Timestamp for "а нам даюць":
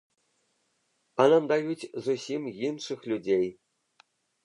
1.21-1.89